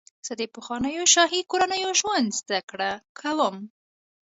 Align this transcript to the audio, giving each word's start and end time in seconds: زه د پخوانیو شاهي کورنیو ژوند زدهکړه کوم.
زه 0.25 0.33
د 0.39 0.41
پخوانیو 0.53 1.05
شاهي 1.13 1.41
کورنیو 1.51 1.91
ژوند 1.99 2.27
زدهکړه 2.39 2.91
کوم. 3.19 3.55